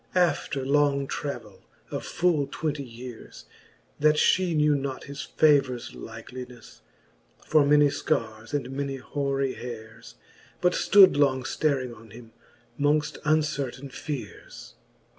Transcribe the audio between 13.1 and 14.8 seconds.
uncertaine feares.